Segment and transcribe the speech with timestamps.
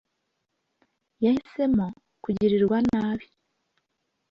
[1.23, 1.87] Yahisemo
[2.23, 3.25] kugirirwa nabi